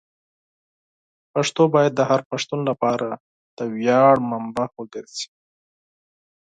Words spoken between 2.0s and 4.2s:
هر پښتون لپاره د ویاړ